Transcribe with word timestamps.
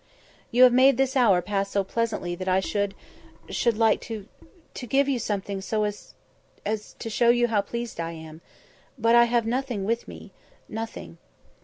"You 0.49 0.63
have 0.63 0.73
made 0.73 0.97
this 0.97 1.15
hour 1.15 1.43
pass 1.43 1.69
so 1.69 1.83
pleasantly 1.83 2.33
that 2.33 2.47
I 2.49 2.59
should 2.59 2.95
should 3.51 3.77
like 3.77 4.01
to 4.01 4.27
to 4.73 4.87
give 4.87 5.07
you 5.07 5.19
something 5.19 5.61
so 5.61 5.83
as 5.83 6.15
as 6.65 6.93
to 6.97 7.07
show 7.07 7.29
you 7.29 7.49
how 7.49 7.61
pleased 7.61 7.99
I 7.99 8.13
am. 8.13 8.41
But 8.97 9.13
I 9.13 9.25
have 9.25 9.45
nothing 9.45 9.83
with 9.85 10.07
me, 10.07 10.31
nothing." 10.67 11.19